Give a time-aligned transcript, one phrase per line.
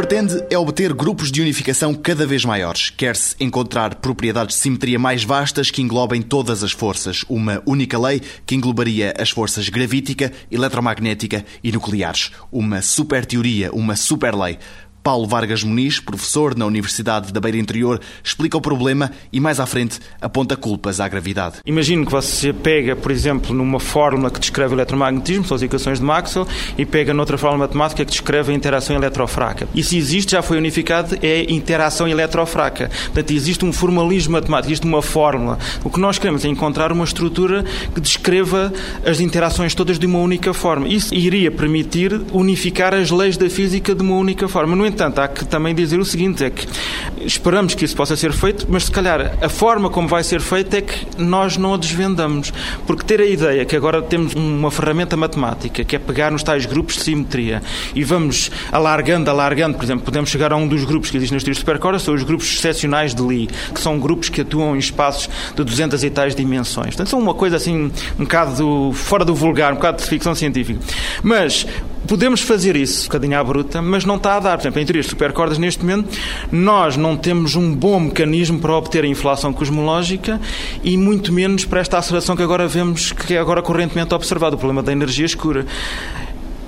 [0.00, 2.88] pretende é obter grupos de unificação cada vez maiores.
[2.88, 7.22] Quer-se encontrar propriedades de simetria mais vastas que englobem todas as forças.
[7.28, 12.30] Uma única lei que englobaria as forças gravítica, eletromagnética e nucleares.
[12.50, 14.58] Uma super teoria, uma super lei.
[15.02, 19.66] Paulo Vargas Muniz, professor na Universidade da Beira Interior, explica o problema e mais à
[19.66, 21.56] frente aponta culpas à gravidade.
[21.64, 25.98] Imagino que você pega, por exemplo, numa fórmula que descreve o eletromagnetismo, são as equações
[25.98, 26.46] de Maxwell,
[26.76, 29.66] e pega noutra fórmula matemática que descreve a interação eletrofraca.
[29.74, 32.90] E se existe, já foi unificado, é interação eletrofraca.
[33.06, 35.58] Portanto, existe um formalismo matemático, existe uma fórmula.
[35.82, 38.72] O que nós queremos é encontrar uma estrutura que descreva
[39.04, 40.86] as interações todas de uma única forma.
[40.88, 44.76] Isso iria permitir unificar as leis da física de uma única forma.
[44.76, 46.66] No entanto, há que também dizer o seguinte: é que
[47.20, 50.74] esperamos que isso possa ser feito, mas se calhar a forma como vai ser feito
[50.74, 52.52] é que nós não a desvendamos.
[52.86, 56.66] Porque ter a ideia que agora temos uma ferramenta matemática que é pegar nos tais
[56.66, 57.62] grupos de simetria
[57.94, 61.44] e vamos alargando, alargando, por exemplo, podemos chegar a um dos grupos que existem nos
[61.44, 65.28] teorias supercordas, são os grupos excepcionais de Lie, que são grupos que atuam em espaços
[65.54, 66.88] de 200 e tais dimensões.
[66.88, 70.80] Portanto, são uma coisa assim, um bocado fora do vulgar, um bocado de ficção científica.
[71.22, 71.66] Mas
[72.06, 74.56] Podemos fazer isso, um bocadinho à bruta, mas não está a dar.
[74.56, 76.18] Por exemplo, em teorias supercordas, neste momento,
[76.50, 80.40] nós não temos um bom mecanismo para obter a inflação cosmológica
[80.82, 84.58] e muito menos para esta aceleração que agora vemos, que é agora correntemente observado, o
[84.58, 85.66] problema da energia escura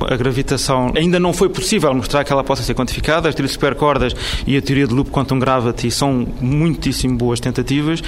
[0.09, 3.29] a gravitação ainda não foi possível mostrar que ela possa ser quantificada.
[3.29, 4.15] As teorias de supercordas
[4.47, 8.03] e a teoria de loop quantum gravity são muitíssimo boas tentativas,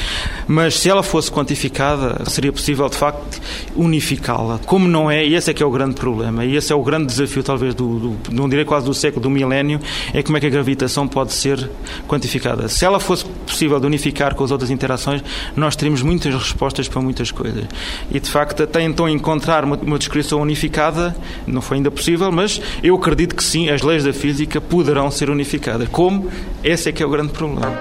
[0.47, 3.41] mas se ela fosse quantificada, seria possível de facto
[3.77, 4.59] unificá-la.
[4.67, 6.83] Como não é, e esse é que é o grande problema, e esse é o
[6.83, 9.81] grande desafio, talvez, do, do não direi quase do século, do milénio,
[10.13, 11.71] é como é que a gravitação pode ser
[12.09, 12.69] quantificada.
[12.69, 13.25] Se ela fosse
[13.55, 15.23] possível de unificar com as outras interações,
[15.55, 17.65] nós teríamos muitas respostas para muitas coisas.
[18.11, 21.15] E de facto, até então encontrar uma, uma descrição unificada
[21.47, 25.31] não foi ainda possível, mas eu acredito que sim, as leis da física poderão ser
[25.31, 25.89] unificadas.
[25.89, 26.29] Como?
[26.65, 27.73] Esse é que é o grande problema.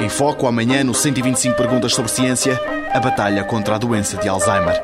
[0.00, 2.58] Em foco amanhã no 125 perguntas sobre ciência,
[2.92, 4.82] a batalha contra a doença de Alzheimer.